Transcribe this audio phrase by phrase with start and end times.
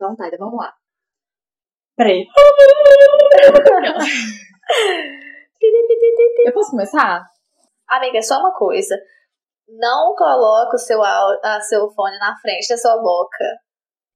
[0.00, 0.72] Então tá, então vamos lá.
[1.94, 2.24] Peraí.
[6.46, 7.22] Eu posso começar?
[7.86, 8.96] Amiga, só uma coisa.
[9.68, 13.44] Não coloque o seu, a, seu fone na frente da sua boca.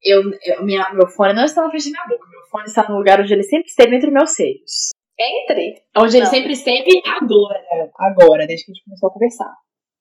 [0.03, 2.27] Eu, eu, minha, meu fone não está na frente da minha boca.
[2.31, 4.89] Meu fone está no lugar onde ele sempre esteve entre meus seios.
[5.19, 5.85] Entre?
[5.99, 6.21] Onde não.
[6.21, 7.63] ele sempre esteve agora.
[7.99, 9.53] Agora, desde que a gente começou a conversar.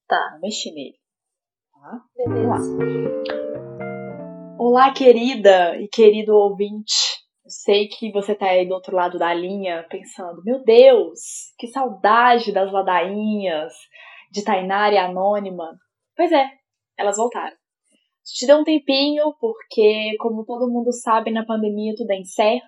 [0.07, 0.29] Tá.
[0.31, 0.95] Vou mexer nele.
[1.73, 1.99] Tá?
[2.15, 3.52] Beleza.
[4.65, 7.19] Olá, querida e querido ouvinte.
[7.43, 11.19] Eu sei que você tá aí do outro lado da linha pensando, meu Deus,
[11.59, 13.73] que saudade das ladainhas,
[14.31, 15.77] de Tainara e Anônima.
[16.15, 16.49] Pois é,
[16.97, 17.53] elas voltaram.
[18.23, 22.65] Te deu um tempinho, porque, como todo mundo sabe, na pandemia tudo é incerto.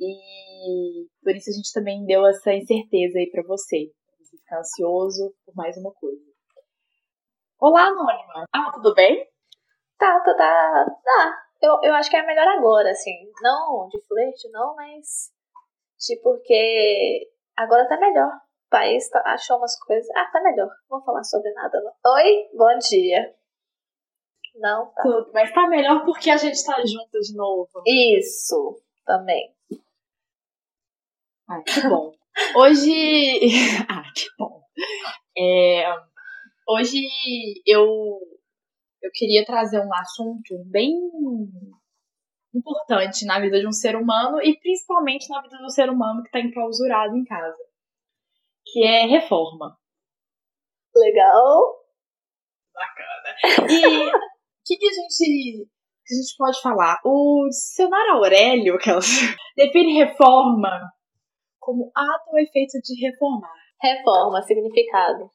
[0.00, 3.86] E por isso a gente também deu essa incerteza aí para você.
[4.28, 6.24] Ficar ansioso por mais uma coisa.
[7.60, 8.46] Olá, Anônima.
[8.52, 9.31] Ah, tudo bem?
[10.02, 10.84] Tá, tá, tá.
[11.04, 11.42] Tá.
[11.60, 13.12] Eu, eu acho que é melhor agora, assim.
[13.40, 15.32] Não de flerte, não, mas.
[15.96, 18.32] Tipo, porque agora tá melhor.
[18.66, 20.08] O país tá, achou umas coisas.
[20.16, 20.66] Ah, tá melhor.
[20.66, 22.14] Não vou falar sobre nada, não.
[22.14, 23.32] Oi, bom dia.
[24.56, 25.02] Não, tá.
[25.02, 27.70] Tudo, mas tá melhor porque a gente tá junto de novo.
[27.86, 29.54] Isso, também.
[31.48, 32.12] Ai, que bom.
[32.56, 33.40] Hoje.
[33.88, 34.62] ah, que bom.
[35.38, 35.84] É...
[36.66, 37.00] Hoje
[37.64, 38.18] eu
[39.02, 40.92] eu queria trazer um assunto bem
[42.54, 46.28] importante na vida de um ser humano e principalmente na vida do ser humano que
[46.28, 47.56] está enclausurado em casa,
[48.64, 49.76] que é reforma.
[50.94, 51.82] Legal.
[52.74, 53.70] Bacana.
[53.72, 54.12] E o
[54.64, 55.66] que, que, a gente
[56.04, 57.00] que a gente pode falar?
[57.04, 58.90] O dicionário Aurélio, que
[59.56, 60.92] define reforma
[61.58, 63.54] como ato ou efeito de reformar.
[63.80, 65.30] Reforma, significado.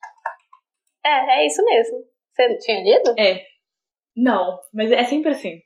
[1.03, 2.03] É, é isso mesmo.
[2.33, 3.15] Você tinha lido?
[3.17, 3.56] É.
[4.17, 5.59] Não, mas é sempre assim.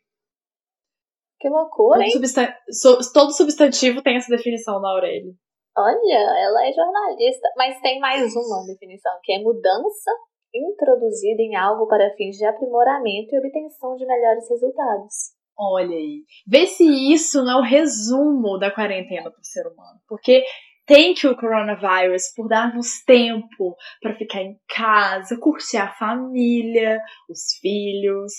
[1.39, 2.11] Que loucura, hein?
[2.11, 5.33] Todo, todo substantivo tem essa definição na Aurélio.
[5.75, 7.47] Olha, ela é jornalista.
[7.55, 10.11] Mas tem mais uma definição, que é mudança
[10.53, 15.31] introduzida em algo para fins de aprimoramento e obtenção de melhores resultados.
[15.57, 16.23] Olha aí.
[16.45, 19.99] Vê se isso não é o resumo da quarentena para o ser humano.
[20.07, 20.43] Porque
[20.87, 26.99] Thank you, coronavirus, por dar-nos tempo para ficar em casa, curtir a família,
[27.29, 28.33] os filhos,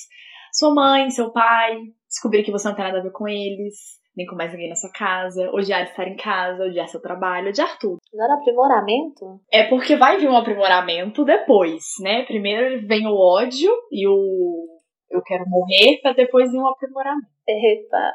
[0.53, 3.75] sua mãe, seu pai, descobrir que você não tem nada a ver com eles,
[4.17, 7.79] nem com mais ninguém na sua casa, odiar estar em casa, odiar seu trabalho, odiar
[7.79, 7.99] tudo.
[8.13, 9.41] Não era aprimoramento?
[9.51, 12.25] É porque vai vir um aprimoramento depois, né?
[12.25, 17.27] Primeiro vem o ódio e o eu quero morrer, para depois vir um aprimoramento.
[17.47, 18.13] Epa,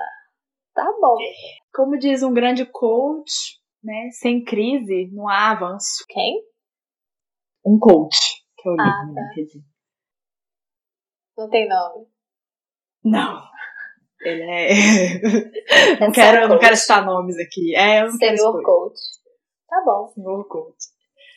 [0.73, 1.17] tá bom.
[1.73, 4.09] Como diz um grande coach, né?
[4.11, 6.05] Sem crise, não há avanço.
[6.09, 6.43] Quem?
[7.65, 8.17] Um coach,
[8.57, 9.59] que eu li ah, tá.
[11.37, 12.07] Não tem nome.
[13.03, 13.41] Não.
[14.21, 14.69] Ele é.
[15.99, 17.75] não, é quero, não quero citar nomes aqui.
[17.75, 18.99] É, não Senhor coach.
[19.67, 20.07] Tá bom.
[20.07, 20.77] Senhor coach.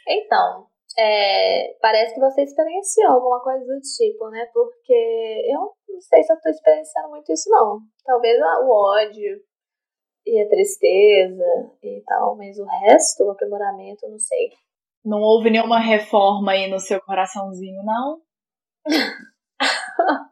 [0.08, 0.66] Então,
[0.98, 4.46] é, parece que você experienciou alguma coisa do tipo, né?
[4.52, 7.80] Porque eu não sei se eu tô experienciando muito isso, não.
[8.04, 9.40] Talvez o ódio,
[10.26, 11.44] e a tristeza
[11.82, 14.50] e tal, mas o resto, o aprimoramento, não sei.
[15.04, 18.20] Não houve nenhuma reforma aí no seu coraçãozinho, não?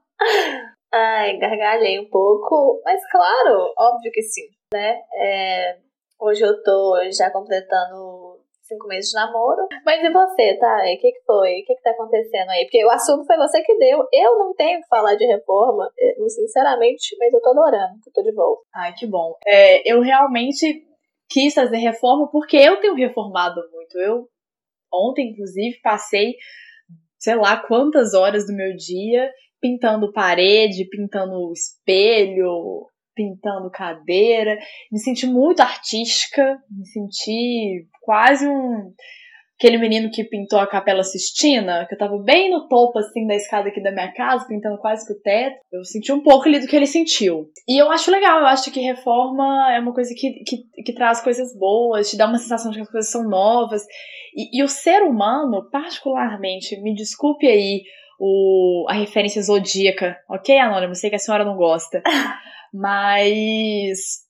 [0.93, 5.01] Ai, gargalhei um pouco, mas claro, óbvio que sim, né?
[5.15, 5.79] É,
[6.19, 8.18] hoje eu tô já completando
[8.69, 9.67] cinco meses de namoro.
[9.85, 10.77] Mas e você, tá?
[10.79, 11.61] O que, que foi?
[11.61, 12.65] O que, que tá acontecendo aí?
[12.65, 14.07] Porque o assunto foi você que deu.
[14.13, 15.91] Eu não tenho que falar de reforma,
[16.29, 18.63] sinceramente, mas eu tô adorando que eu tô de volta.
[18.75, 19.35] Ai, que bom.
[19.47, 20.85] É, eu realmente
[21.29, 23.99] quis fazer reforma porque eu tenho reformado muito.
[23.99, 24.29] Eu,
[24.93, 26.35] ontem, inclusive, passei
[27.19, 29.31] sei lá quantas horas do meu dia
[29.61, 32.87] pintando parede, pintando espelho,
[33.19, 34.57] pintando cadeira,
[34.93, 38.93] me senti muito artística, me senti quase um
[39.59, 43.35] aquele menino que pintou a Capela Sistina, que eu tava bem no topo assim da
[43.35, 45.57] escada aqui da minha casa, pintando quase que o teto.
[45.73, 47.51] Eu senti um pouco ali do que ele sentiu.
[47.67, 51.21] E eu acho legal, eu acho que reforma é uma coisa que, que, que traz
[51.21, 53.83] coisas boas, te dá uma sensação de que as coisas são novas.
[54.37, 57.83] E, e o ser humano, particularmente, me desculpe aí
[58.19, 60.95] o, a referência zodíaca, ok, Anônimo?
[60.95, 62.03] Sei que a senhora não gosta.
[62.73, 64.29] Mas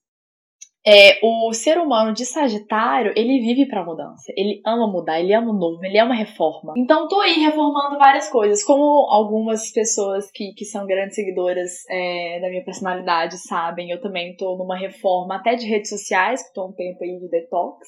[0.91, 4.33] é, o ser humano de Sagitário, ele vive para mudança.
[4.35, 6.73] Ele ama mudar, ele ama novo, ele ama reforma.
[6.79, 8.65] Então tô aí reformando várias coisas.
[8.65, 14.35] Como algumas pessoas que, que são grandes seguidoras é, da minha personalidade sabem, eu também
[14.37, 17.87] tô numa reforma até de redes sociais, que tô um tempo aí de detox.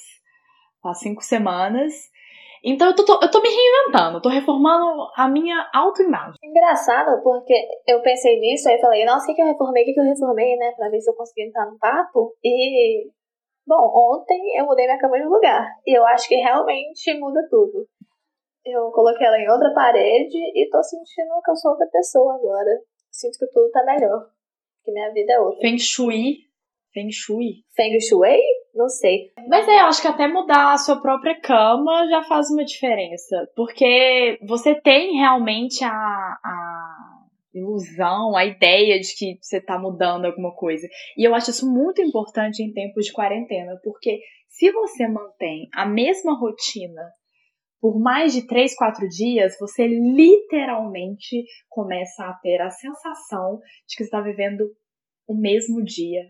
[0.83, 1.95] Faz cinco semanas.
[2.65, 6.35] Então eu tô, eu tô me reinventando, tô reformando a minha autoimagem.
[6.43, 7.55] Engraçado, porque
[7.87, 10.05] eu pensei nisso, aí falei, nossa, o que, que eu reformei, o que, que eu
[10.05, 10.73] reformei, né?
[10.77, 12.35] Pra ver se eu consegui entrar no papo.
[12.45, 13.09] E,
[13.67, 15.67] bom, ontem eu mudei minha cama de lugar.
[15.87, 17.87] E eu acho que realmente muda tudo.
[18.65, 22.79] Eu coloquei ela em outra parede e tô sentindo que eu sou outra pessoa agora.
[23.11, 24.27] Sinto que tudo tá melhor.
[24.85, 25.61] Que minha vida é outra.
[25.61, 26.50] Feng Shui.
[26.93, 27.65] Feng Shui.
[27.75, 28.39] Feng Shui?
[28.75, 29.33] Não sei.
[29.49, 33.49] Mas é, eu acho que até mudar a sua própria cama já faz uma diferença.
[33.55, 40.55] Porque você tem realmente a, a ilusão, a ideia de que você tá mudando alguma
[40.55, 40.87] coisa.
[41.17, 43.79] E eu acho isso muito importante em tempos de quarentena.
[43.83, 47.03] Porque se você mantém a mesma rotina
[47.81, 53.59] por mais de três, quatro dias, você literalmente começa a ter a sensação
[53.89, 54.69] de que está vivendo
[55.27, 56.25] o mesmo dia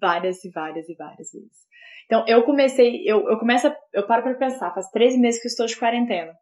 [0.00, 1.68] várias e várias e várias vezes.
[2.06, 5.48] Então, eu comecei, eu, eu começo, a, eu paro para pensar, faz três meses que
[5.48, 6.34] estou de quarentena.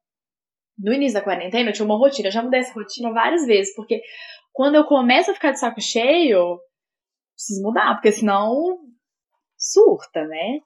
[0.79, 3.75] No início da quarentena, eu tinha uma rotina, eu já mudei essa rotina várias vezes,
[3.75, 4.01] porque
[4.53, 6.61] quando eu começo a ficar de saco cheio,
[7.35, 8.79] preciso mudar, porque senão
[9.57, 10.61] surta, né?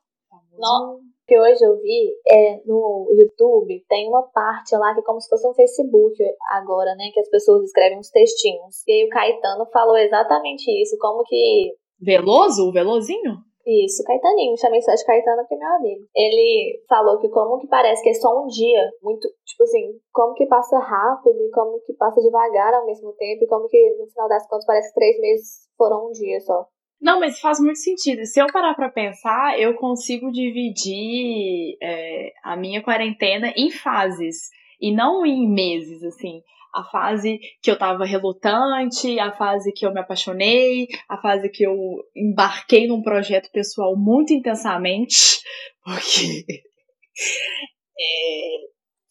[0.59, 5.21] Não, que hoje eu vi é no YouTube tem uma parte lá que é como
[5.21, 6.17] se fosse um Facebook
[6.51, 7.11] agora, né?
[7.15, 8.83] Que as pessoas escrevem uns textinhos.
[8.87, 11.73] E aí o Caetano falou exatamente isso, como que.
[12.01, 12.69] Veloso?
[12.69, 13.51] O Velozinho?
[13.67, 16.07] Isso, Caetaninho, chamei só de Caetano porque é meu amigo.
[16.15, 20.35] Ele falou que como que parece que é só um dia, muito, tipo assim, como
[20.35, 24.07] que passa rápido e como que passa devagar ao mesmo tempo, e como que no
[24.09, 26.67] final das contas parece que três meses foram um dia só.
[27.01, 28.25] Não, mas faz muito sentido.
[28.27, 34.51] Se eu parar para pensar, eu consigo dividir é, a minha quarentena em fases
[34.81, 36.43] e não em meses, assim.
[36.73, 41.65] A fase que eu tava relutante, a fase que eu me apaixonei, a fase que
[41.65, 41.75] eu
[42.15, 45.41] embarquei num projeto pessoal muito intensamente,
[45.85, 46.45] porque
[47.99, 48.57] é,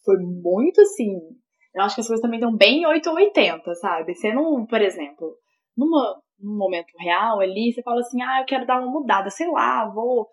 [0.04, 1.18] foi muito assim.
[1.74, 4.14] Eu acho que as coisas também dão bem 8 ou 80, sabe?
[4.14, 5.36] Você não, por exemplo,
[5.76, 9.46] numa num momento real ali, você fala assim, ah, eu quero dar uma mudada, sei
[9.48, 10.28] lá, vou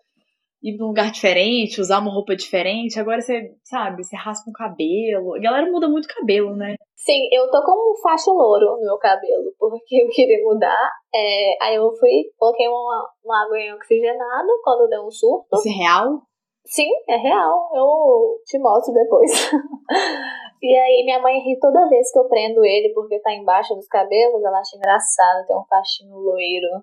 [0.62, 2.98] ir pra um lugar diferente, usar uma roupa diferente.
[2.98, 5.34] Agora você, sabe, você raspa um cabelo.
[5.34, 6.74] A galera muda muito cabelo, né?
[6.96, 10.90] Sim, eu tô com um facho louro no meu cabelo, porque eu queria mudar.
[11.14, 15.46] É, aí eu fui, coloquei uma, uma água oxigenada quando deu um surto.
[15.54, 16.22] Isso é real?
[16.66, 17.70] Sim, é real.
[17.74, 19.30] Eu te mostro depois.
[20.60, 23.86] e aí minha mãe ri toda vez que eu prendo ele porque tá embaixo dos
[23.86, 24.44] cabelos.
[24.44, 26.82] Ela acha engraçado, tem um faixinho loiro.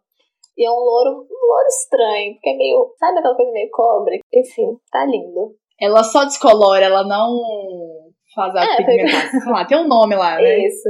[0.57, 2.93] E é um louro, um louro estranho, porque é meio.
[2.97, 4.19] Sabe aquela coisa meio cobre?
[4.33, 5.55] Enfim, tá lindo.
[5.79, 7.41] Ela só descolora, ela não
[8.33, 9.39] faz a é, pigmentação.
[9.41, 10.59] Sei lá, tem um nome lá, né?
[10.59, 10.89] Isso.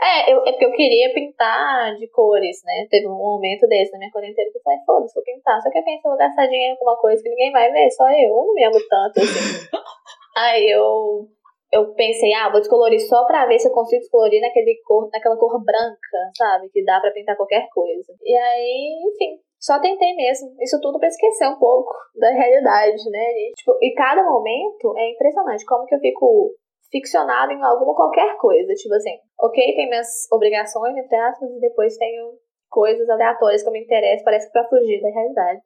[0.00, 2.86] É, eu, é porque eu queria pintar de cores, né?
[2.90, 5.62] Teve um momento desse na minha quarentena que eu falei, foda-se, vou pintar.
[5.62, 8.10] Só que eu pensei, vou gastar dinheiro com uma coisa que ninguém vai ver, só
[8.10, 8.30] eu.
[8.30, 9.68] Eu não me amo tanto, assim.
[10.36, 11.28] Aí eu,
[11.74, 15.36] eu pensei, ah, vou descolorir só pra ver se eu consigo descolorir naquele cor, naquela
[15.36, 16.68] cor branca, sabe?
[16.70, 18.14] Que dá pra pintar qualquer coisa.
[18.22, 20.54] E aí, enfim, só tentei mesmo.
[20.60, 23.26] Isso tudo pra esquecer um pouco da realidade, né?
[23.32, 26.54] E, tipo, e cada momento é impressionante como que eu fico
[26.92, 28.72] ficcionado em alguma qualquer coisa.
[28.74, 32.38] Tipo assim, ok, tem minhas obrigações, entre aspas, e depois tenho
[32.70, 35.60] coisas aleatórias que eu me interesso, parece que pra fugir da realidade.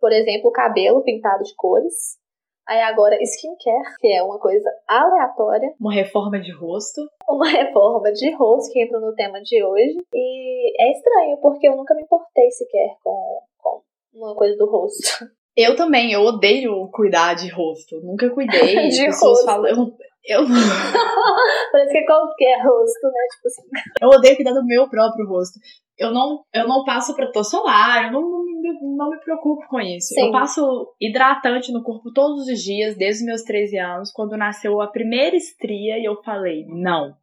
[0.00, 2.16] Por exemplo, o cabelo pintado de cores.
[2.68, 5.72] Aí agora, skincare, que é uma coisa aleatória.
[5.80, 7.00] Uma reforma de rosto.
[7.26, 9.96] Uma reforma de rosto, que entra no tema de hoje.
[10.12, 13.80] E é estranho, porque eu nunca me importei sequer com, com
[14.14, 15.26] uma coisa do rosto.
[15.60, 18.00] Eu também, eu odeio cuidar de rosto.
[18.00, 18.76] Nunca cuidei.
[18.90, 19.44] de pessoas rosto.
[19.44, 19.92] falam, eu,
[20.24, 20.40] eu...
[21.72, 23.20] Parece que é qualquer rosto, né?
[23.34, 23.62] Tipo assim.
[24.00, 25.58] Eu odeio cuidar do meu próprio rosto.
[25.98, 30.14] Eu não, eu não passo protetor solar, eu não, não, não me preocupo com isso.
[30.14, 30.26] Sim.
[30.26, 34.80] Eu passo hidratante no corpo todos os dias, desde os meus 13 anos, quando nasceu
[34.80, 37.16] a primeira estria, e eu falei, não.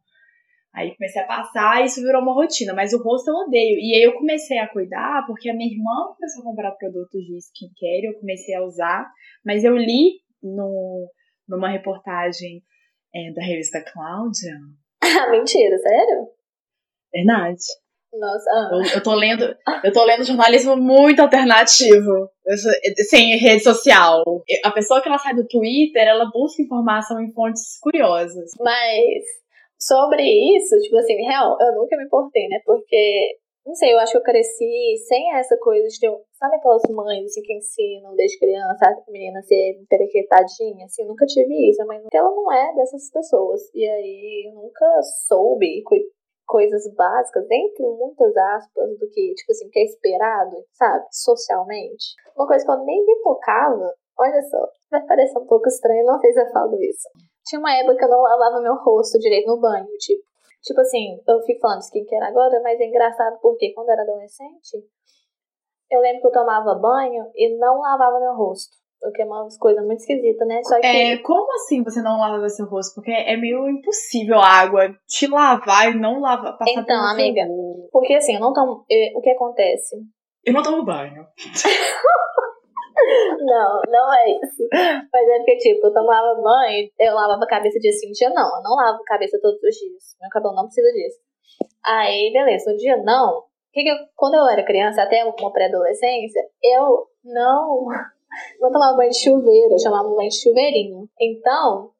[0.74, 3.78] Aí comecei a passar e isso virou uma rotina, mas o rosto eu odeio.
[3.78, 7.38] E aí eu comecei a cuidar porque a minha irmã começou a comprar produtos de
[7.38, 9.10] skincare, eu comecei a usar,
[9.42, 11.08] mas eu li no,
[11.48, 12.60] numa reportagem
[13.16, 14.54] é, da revista Cláudia.
[15.02, 16.28] Ah, mentira, sério?
[17.12, 17.62] Verdade.
[18.12, 18.50] Nossa.
[18.50, 18.70] Ah.
[18.72, 22.30] Eu, eu, tô lendo, eu tô lendo jornalismo muito alternativo,
[23.08, 24.22] sem rede social.
[24.64, 28.52] A pessoa que ela sai do Twitter, ela busca informação em fontes curiosas.
[28.60, 29.24] Mas
[29.78, 30.22] sobre
[30.56, 32.58] isso, tipo assim, real, eu nunca me importei, né?
[32.64, 36.10] Porque não sei, eu acho que eu cresci sem essa coisa de ter.
[36.38, 40.86] Sabe aquelas mães assim, que ensinam desde criança a menina ser perequetadinha?
[40.86, 41.84] Assim, eu nunca tive isso.
[41.84, 43.60] Mãe, ela não é dessas pessoas.
[43.74, 44.86] E aí eu nunca
[45.26, 45.82] soube
[46.46, 51.04] coisas básicas, entre muitas aspas, do que, tipo assim, que é esperado, sabe?
[51.10, 52.14] Socialmente.
[52.36, 56.20] Uma coisa que eu nem me tocava, olha só, vai parecer um pouco estranho, não
[56.20, 57.08] sei se eu falo isso.
[57.44, 60.22] Tinha uma época que eu não lavava meu rosto direito no banho, tipo.
[60.66, 64.82] Tipo assim, eu fico falando skincare agora, mas é engraçado porque quando eu era adolescente,
[65.88, 68.74] eu lembro que eu tomava banho e não lavava meu rosto.
[69.00, 70.60] O que é uma coisa muito esquisita, né?
[70.64, 70.86] Só que.
[70.86, 72.96] É, como assim você não lava seu rosto?
[72.96, 76.58] Porque é meio impossível a água te lavar e não lavar.
[76.58, 77.46] Passar então, amiga,
[77.92, 78.84] porque assim, eu não tomo.
[78.90, 79.96] É, o que acontece?
[80.44, 81.24] Eu não tomo banho.
[83.40, 84.68] não, não é isso.
[84.72, 88.56] Mas é porque, tipo, eu tomava banho, eu lavava a cabeça dia sim, dia não.
[88.56, 90.16] Eu não lavo a cabeça todos os dias.
[90.20, 91.18] Meu cabelo não precisa disso.
[91.84, 93.44] Aí, beleza, no dia não.
[93.72, 97.86] Que que eu, quando eu era criança, até uma pré-adolescência, eu não
[98.60, 101.08] não tomava banho de chuveiro, eu chamava banho de chuveirinho.
[101.20, 101.90] Então.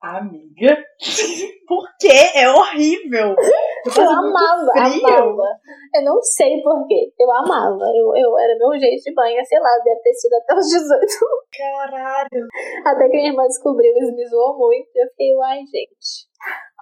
[0.00, 0.84] Amiga,
[1.66, 2.32] por quê?
[2.34, 3.36] É horrível.
[3.84, 5.48] Eu, eu amava, amava.
[5.94, 7.12] Eu não sei porquê.
[7.18, 7.84] Eu amava.
[7.94, 11.06] Eu, eu era meu jeito de banho, sei lá, deve ter sido até os 18.
[11.56, 12.46] Caralho.
[12.86, 14.88] Até que minha irmã descobriu e me zoou muito.
[14.94, 16.30] Eu fiquei, uai, gente.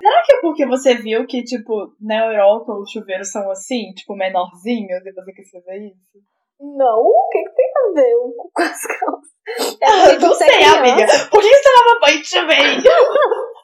[0.03, 4.15] Será que é porque você viu que, tipo, na Europa os chuveiros são assim, tipo,
[4.15, 6.19] menorzinhos, e você quis fazer isso?
[6.59, 9.31] Não, o que, que tem a ver com as calças?
[9.83, 11.07] É não sei, é amiga.
[11.31, 12.83] Por que você toma banho de chuveirinho?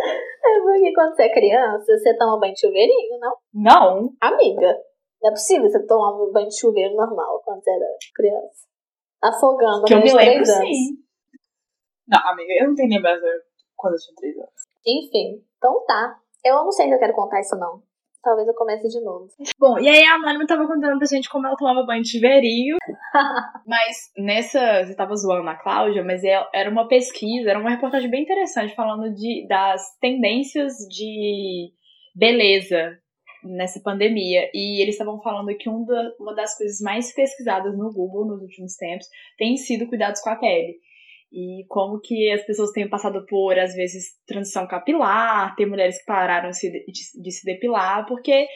[0.00, 3.36] É porque quando você é criança, você toma banho de chuveirinho, não?
[3.52, 4.12] Não.
[4.20, 4.78] Amiga,
[5.20, 8.66] não é possível você tomar um banho de chuveiro normal quando você era criança.
[9.22, 10.96] Afogando, que eu me lembro, sim.
[12.06, 13.20] Não, amiga, eu não tenho mais
[13.76, 14.50] quando eu tinha 3 anos.
[14.86, 16.20] Enfim, então tá.
[16.44, 17.82] Eu não sei se eu quero contar isso não.
[18.22, 19.28] Talvez eu comece de novo.
[19.58, 22.76] Bom, e aí a Anônima tava contando pra gente como ela tomava banho de chuveirinho.
[23.66, 24.84] mas nessa.
[24.84, 28.74] Você tava zoando a Cláudia, mas é, era uma pesquisa, era uma reportagem bem interessante
[28.74, 31.72] falando de, das tendências de
[32.14, 32.98] beleza
[33.44, 34.50] nessa pandemia.
[34.52, 38.42] E eles estavam falando que um da, uma das coisas mais pesquisadas no Google nos
[38.42, 39.06] últimos tempos
[39.36, 40.76] tem sido cuidados com a pele
[41.32, 46.06] e como que as pessoas têm passado por, às vezes, transição capilar, tem mulheres que
[46.06, 48.46] pararam de, se depilar, porque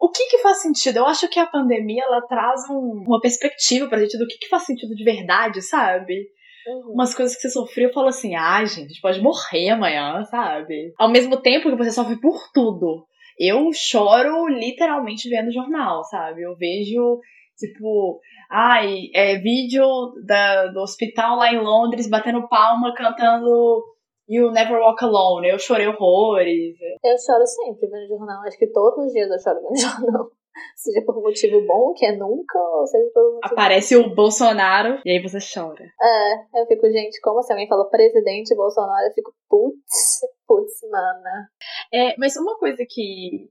[0.00, 0.98] o que que faz sentido?
[0.98, 4.48] Eu acho que a pandemia, ela traz um, uma perspectiva pra gente do que que
[4.48, 6.26] faz sentido de verdade, sabe?
[6.66, 6.92] Uhum.
[6.94, 10.24] Umas coisas que você sofreu, eu falo assim, ah, gente, a gente pode morrer amanhã,
[10.24, 10.92] sabe?
[10.98, 13.06] Ao mesmo tempo que você sofre por tudo.
[13.38, 16.42] Eu choro literalmente vendo jornal, sabe?
[16.42, 17.20] Eu vejo,
[17.56, 18.20] tipo,
[18.54, 19.82] Ai, é vídeo
[20.26, 23.82] da, do hospital lá em Londres batendo palma cantando
[24.28, 25.48] You Never Walk Alone.
[25.48, 26.76] Eu chorei horrores.
[27.02, 28.42] Eu choro sempre vendo jornal.
[28.42, 30.30] Acho que todos os dias eu choro vendo jornal.
[30.76, 34.14] Seja por um motivo bom, que é nunca, ou seja por um motivo Aparece o
[34.14, 35.82] Bolsonaro e aí você chora.
[35.82, 41.48] É, eu fico, gente, como se alguém falou presidente Bolsonaro, eu fico, putz, putz, mana.
[41.90, 43.48] É, mas uma coisa que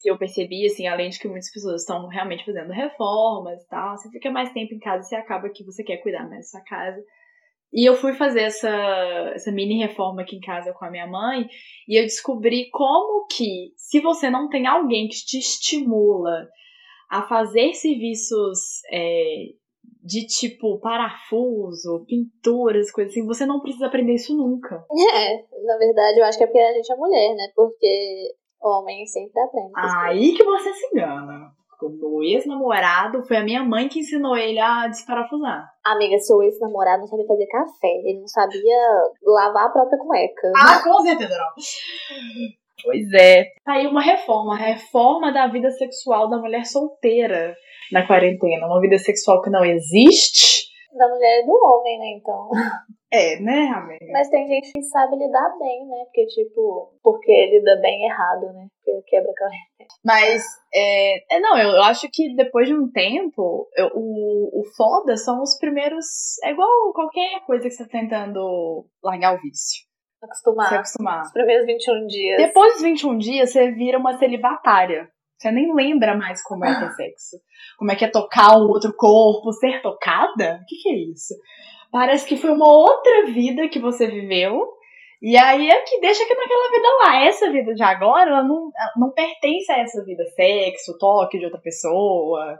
[0.00, 3.96] que eu percebi, assim, além de que muitas pessoas estão realmente fazendo reformas e tal,
[3.96, 6.58] você fica mais tempo em casa e você acaba que você quer cuidar mais da
[6.58, 7.02] sua casa.
[7.72, 8.68] E eu fui fazer essa,
[9.34, 11.46] essa mini reforma aqui em casa com a minha mãe
[11.86, 16.48] e eu descobri como que, se você não tem alguém que te estimula
[17.08, 19.50] a fazer serviços é,
[20.02, 24.84] de tipo parafuso, pinturas, coisas assim, você não precisa aprender isso nunca.
[25.14, 27.52] É, na verdade eu acho que é porque a gente é mulher, né?
[27.54, 29.72] Porque Homem sempre aprende.
[29.76, 31.50] Aí que você se engana.
[31.82, 35.66] O meu ex-namorado foi a minha mãe que ensinou ele a desparafusar.
[35.82, 37.88] Amiga, seu ex-namorado não sabia fazer café.
[38.04, 38.76] Ele não sabia
[39.24, 40.52] lavar a própria cueca.
[40.56, 41.64] Ah, com certeza não.
[42.84, 43.44] Pois é.
[43.64, 44.54] Tá aí uma reforma.
[44.54, 47.54] A reforma da vida sexual da mulher solteira
[47.90, 48.66] na quarentena.
[48.66, 50.68] Uma vida sexual que não existe.
[50.92, 52.50] Da mulher e do homem, né, então.
[53.12, 54.06] É, né, amiga?
[54.12, 56.04] Mas tem gente que sabe lidar bem, né?
[56.04, 58.68] Porque, tipo, porque lida bem errado, né?
[58.84, 59.94] Porque quebra a corrente.
[60.04, 64.64] Mas, é, é não, eu, eu, acho que depois de um tempo, eu, o, o
[64.76, 66.06] foda são os primeiros.
[66.44, 69.90] É igual qualquer coisa que você tá tentando largar o vício.
[70.22, 70.68] Acostumar.
[70.68, 71.22] Se acostumar.
[71.22, 72.36] Os primeiros 21 dias.
[72.36, 75.08] Depois dos 21 dias, você vira uma celibatária.
[75.36, 77.38] Você nem lembra mais como é ter sexo.
[77.78, 80.60] Como é que é tocar um outro corpo, ser tocada?
[80.62, 81.34] O que, que é isso?
[81.90, 84.68] Parece que foi uma outra vida que você viveu.
[85.22, 87.24] E aí é que deixa que naquela vida lá.
[87.24, 90.24] Essa vida de agora, ela não, não pertence a essa vida.
[90.34, 92.58] Sexo, toque de outra pessoa.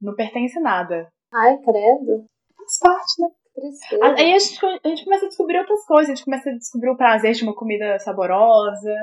[0.00, 1.08] Não pertence a nada.
[1.32, 2.24] Ai, credo.
[2.56, 3.28] Faz parte, né?
[3.54, 4.04] Tristeza.
[4.04, 6.10] Aí a gente, a gente começa a descobrir outras coisas.
[6.10, 8.94] A gente começa a descobrir o prazer de uma comida saborosa,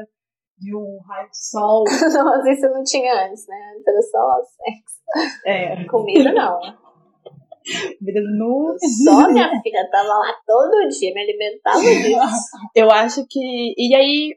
[0.58, 1.84] de um raio de sol.
[2.14, 3.74] Nossa, isso não tinha antes, né?
[3.76, 5.42] Antes era só sexo.
[5.46, 5.84] É.
[5.86, 6.85] Comida não.
[8.02, 8.76] Vida nu.
[9.04, 12.58] Só minha filha tava lá todo dia, me alimentava disso.
[12.76, 13.74] Eu acho que.
[13.78, 14.36] E aí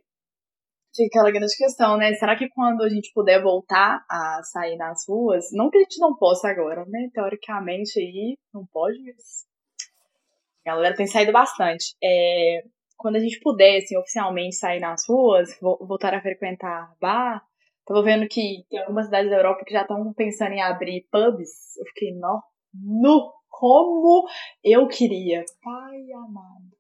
[0.94, 2.14] fica aquela grande questão, né?
[2.14, 6.00] Será que quando a gente puder voltar a sair nas ruas, não que a gente
[6.00, 7.08] não possa agora, né?
[7.12, 9.46] Teoricamente aí, não pode, mas.
[10.66, 11.96] A galera tem saído bastante.
[12.02, 12.62] É...
[12.96, 17.42] quando a gente puder, assim, oficialmente sair nas ruas, voltar a frequentar bar,
[17.86, 21.76] tava vendo que tem algumas cidades da Europa que já estão pensando em abrir pubs.
[21.78, 22.40] Eu fiquei, nó,
[22.74, 24.26] nu, como
[24.62, 25.44] eu queria.
[25.62, 26.78] Pai amado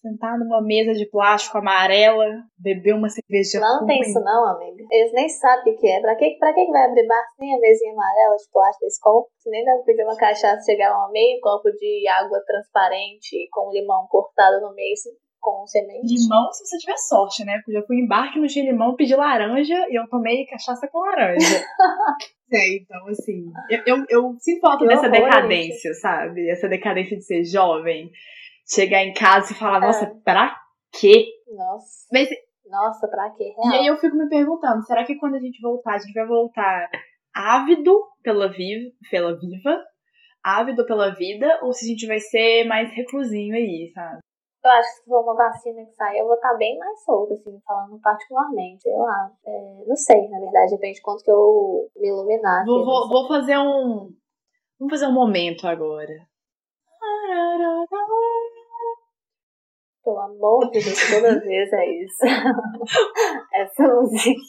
[0.00, 2.24] sentar numa mesa de plástico amarela,
[2.58, 3.60] beber uma cerveja.
[3.60, 4.84] Não tem isso não, amiga.
[4.90, 6.00] Eles nem sabem o que é.
[6.00, 9.28] Pra que, pra que vai abrir bar sem a mesinha amarela de plástico desse copo?
[9.38, 13.70] Se nem dá pra pedir uma cachaça, chegar um meio copo de água transparente com
[13.70, 14.96] limão cortado no meio
[15.40, 16.14] com semente.
[16.14, 17.60] Limão se você tiver sorte, né?
[17.64, 20.86] Porque eu fui em bar que não tinha limão, pedi laranja e eu tomei cachaça
[20.88, 21.38] com laranja.
[22.52, 26.48] é, então assim, eu, eu, eu sinto falta dessa horror, decadência, sabe?
[26.48, 28.10] Essa decadência de ser jovem
[28.68, 30.14] chegar em casa e falar, nossa, é.
[30.24, 30.56] pra
[30.92, 31.26] quê?
[31.48, 32.06] Nossa.
[32.12, 32.28] Mas,
[32.66, 33.52] nossa, pra quê?
[33.56, 33.74] Real.
[33.74, 36.26] E aí eu fico me perguntando, será que quando a gente voltar, a gente vai
[36.26, 36.88] voltar
[37.34, 37.92] ávido
[38.22, 39.82] pela, viva, pela viva,
[40.42, 44.20] ávido pela vida, ou se a gente vai ser mais reclusinho aí, sabe?
[44.62, 47.32] Eu acho que se for uma vacina que sair, eu vou estar bem mais solta,
[47.32, 49.32] assim, falando particularmente, sei lá.
[49.46, 52.66] É, não sei, na verdade, depende de quanto que eu me iluminar.
[52.66, 54.10] Vou, vou, vou fazer um.
[54.78, 56.12] Vamos fazer um momento agora.
[60.04, 62.24] Pelo amor de Deus, toda vez é isso.
[63.54, 64.40] Essa música.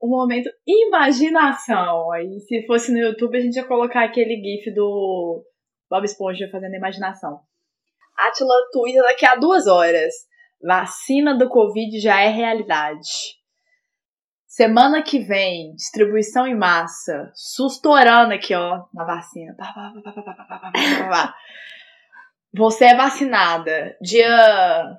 [0.00, 2.12] Um momento imaginação.
[2.12, 5.44] Aí, se fosse no YouTube, a gente ia colocar aquele gif do
[5.90, 7.40] Bob Esponja fazendo imaginação.
[8.16, 10.12] Atila Twitter daqui a duas horas.
[10.62, 13.36] Vacina do Covid já é realidade.
[14.46, 17.30] Semana que vem, distribuição em massa.
[17.34, 19.54] Sustorando aqui, ó, na vacina.
[22.54, 23.94] Você é vacinada.
[24.00, 24.96] Dia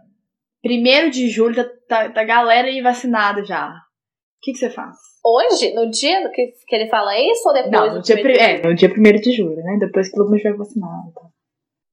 [0.64, 3.70] 1 de julho, tá, tá, tá galera aí vacinada já.
[3.70, 4.96] O que, que você faz?
[5.26, 5.74] Hoje?
[5.74, 7.72] No dia que, que ele fala isso ou depois?
[7.72, 9.78] Não, no dia, é, no dia 1 de julho, né?
[9.80, 11.12] Depois que todo mundo estiver vacinado.
[11.16, 11.22] Tá.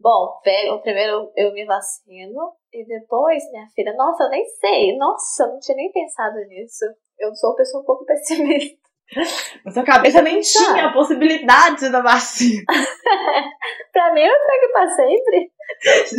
[0.04, 4.94] Bom, pego, primeiro eu me vacino e depois, minha filha, nossa, eu nem sei.
[4.98, 6.84] Nossa, eu não tinha nem pensado nisso.
[7.18, 8.84] Eu sou uma pessoa um pouco pessimista.
[9.64, 12.64] Na sua cabeça nem tinha a possibilidade da vacina.
[13.92, 15.50] pra mim, eu pego pra sempre.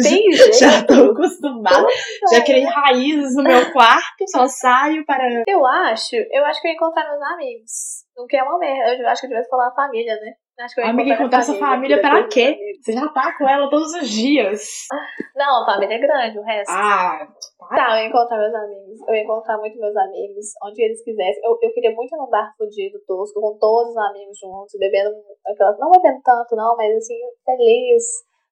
[0.01, 0.57] Tem jeito.
[0.57, 1.87] Já tô acostumada.
[2.31, 5.43] Já criei raízes no meu quarto, só saio para.
[5.47, 7.71] Eu acho, eu acho que eu ia encontrar meus amigos.
[8.17, 8.99] Não que é uma merda.
[8.99, 10.33] Eu acho que eu devia falar a família, né?
[10.57, 12.57] Acho que eu Amiga, encontrar sua família para quê?
[12.81, 14.87] Você já tá com ela todos os dias.
[15.35, 16.71] Não, a família é grande, o resto.
[16.71, 17.27] Ah,
[17.75, 17.91] tá.
[17.91, 18.99] eu ia encontrar meus amigos.
[19.07, 21.41] Eu ia encontrar muito meus amigos, onde eles quisessem.
[21.43, 25.09] Eu, eu queria muito ir num bar fudido, tosco, com todos os amigos juntos, bebendo
[25.45, 25.77] aquelas.
[25.77, 28.03] Não bebendo tanto, não, mas assim, feliz,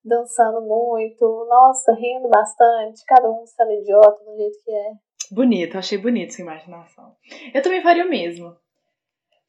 [0.03, 4.91] dançando muito, nossa, rindo bastante, cada um sendo idiota do jeito que é.
[5.31, 7.13] Bonito, achei bonito sua imaginação.
[7.53, 8.53] Eu também faria o mesmo.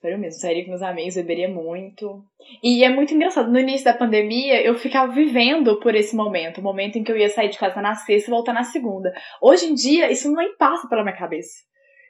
[0.04, 2.22] Sério mesmo, sairia com meus amigos, beberia muito.
[2.62, 6.62] E é muito engraçado, no início da pandemia eu ficava vivendo por esse momento, o
[6.62, 9.14] momento em que eu ia sair de casa na sexta e voltar na segunda.
[9.40, 11.54] Hoje em dia, isso nem passa pela minha cabeça.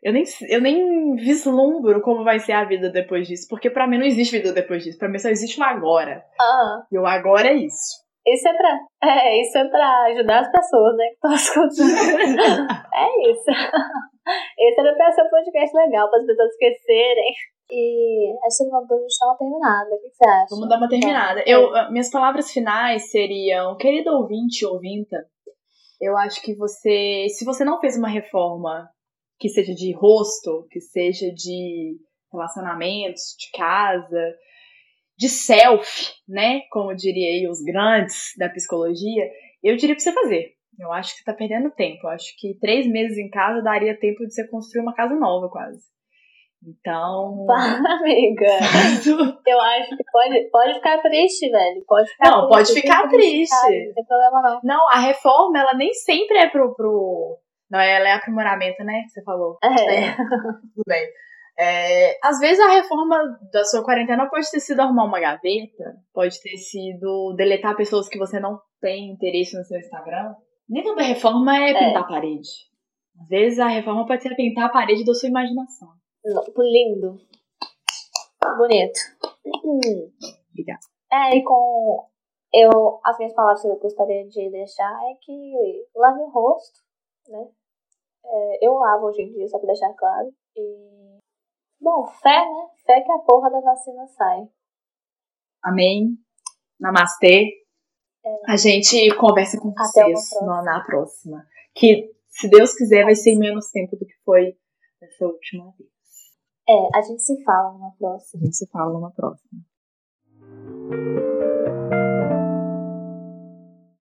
[0.03, 3.99] Eu nem, eu nem vislumbro como vai ser a vida depois disso, porque para mim
[3.99, 6.25] não existe vida depois disso, para mim só existe o agora.
[6.41, 6.83] Uhum.
[6.91, 8.03] E o agora é isso.
[8.27, 12.69] Isso é pra, é, isso é pra ajudar as pessoas, né, que estão escutando.
[12.93, 13.45] é isso.
[14.59, 17.35] Esse era pra ser um podcast legal, para as pessoas esquecerem.
[17.71, 19.95] E essa uma a gente uma terminada.
[19.95, 20.47] O que você acha?
[20.51, 21.43] Vamos dar uma terminada.
[21.47, 25.27] Eu, ah, minhas palavras finais seriam, querido ouvinte ouvinta,
[26.01, 28.89] eu acho que você, se você não fez uma reforma
[29.39, 31.97] que seja de rosto, que seja de
[32.31, 34.35] relacionamentos, de casa,
[35.17, 36.61] de self, né?
[36.71, 39.31] Como diria aí os grandes da psicologia,
[39.63, 40.53] eu diria pra você fazer.
[40.79, 42.07] Eu acho que você tá perdendo tempo.
[42.07, 45.49] Eu acho que três meses em casa daria tempo de você construir uma casa nova,
[45.49, 45.83] quase.
[46.67, 47.47] Então.
[47.51, 48.47] amiga.
[49.47, 51.85] eu acho que pode, pode ficar triste, velho.
[51.87, 53.87] Pode ficar Não, triste, pode ficar triste.
[53.87, 54.61] não tem problema, não.
[54.65, 56.75] Não, a reforma, ela nem sempre é pro.
[56.75, 57.39] pro...
[57.71, 59.03] Não, ela é aprimoramento, né?
[59.03, 59.59] Que você falou.
[59.63, 60.07] É.
[60.07, 60.17] é.
[60.17, 61.07] Tudo bem.
[61.57, 66.41] É, às vezes a reforma da sua quarentena pode ter sido arrumar uma gaveta, pode
[66.41, 70.35] ter sido deletar pessoas que você não tem interesse no seu Instagram.
[70.69, 71.75] Nem toda reforma é, é.
[71.75, 72.49] pintar a parede.
[73.21, 75.89] Às vezes a reforma pode ser pintar a parede da sua imaginação.
[76.59, 77.21] Lindo.
[78.57, 78.99] Bonito.
[80.51, 80.81] Obrigada.
[81.13, 82.09] É, e com.
[82.53, 86.81] Eu, as minhas palavras que eu gostaria de deixar é que lave o rosto,
[87.29, 87.49] né?
[88.25, 90.33] É, eu lavo hoje em dia, só pra deixar claro.
[90.57, 91.19] E.
[91.81, 92.69] Bom, fé, né?
[92.87, 94.49] Fé que a porra da vacina sai.
[95.63, 96.17] Amém.
[96.81, 97.64] Namastê.
[98.25, 98.53] É.
[98.53, 101.45] A gente conversa com vocês na próxima.
[101.75, 104.57] Que, se Deus quiser, vai ser em menos tempo do que foi
[105.03, 105.91] essa última vez.
[106.69, 108.43] É, a gente se fala numa próxima.
[108.43, 109.61] A gente se fala numa próxima.